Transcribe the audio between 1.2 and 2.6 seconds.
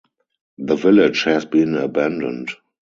has been abandoned.